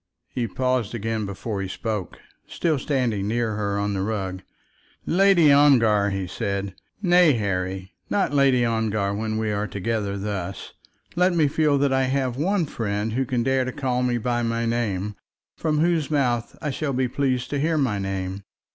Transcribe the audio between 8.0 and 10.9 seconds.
not Lady Ongar when we are together thus.